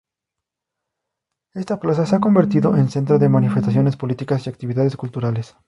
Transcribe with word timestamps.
Esta 1.53 1.79
plaza 1.79 2.07
se 2.07 2.15
ha 2.15 2.19
convertido 2.19 2.75
en 2.75 2.89
centro 2.89 3.19
de 3.19 3.29
manifestaciones 3.29 3.97
políticas 3.97 4.47
y 4.47 4.49
actividades 4.49 4.97
culturales. 4.97 5.55